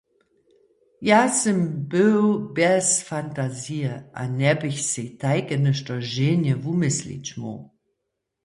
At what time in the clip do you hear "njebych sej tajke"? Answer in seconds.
4.41-5.55